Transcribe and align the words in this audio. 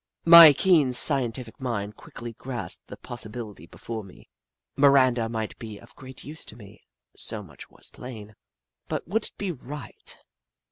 My 0.25 0.51
keen 0.51 0.93
scientific 0.93 1.61
mind 1.61 1.95
quickly 1.95 2.33
grasped 2.33 2.87
the 2.87 2.97
possibility 2.97 3.67
before 3.67 4.01
me. 4.03 4.31
Miranda 4.75 5.29
might 5.29 5.55
be 5.59 5.77
of 5.77 5.95
great 5.95 6.23
use 6.23 6.43
to 6.45 6.55
me— 6.55 6.87
so 7.15 7.43
much 7.43 7.69
was 7.69 7.91
plain— 7.91 8.35
but 8.89 9.07
would 9.07 9.25
it 9.25 9.37
be 9.37 9.51
right? 9.51 10.17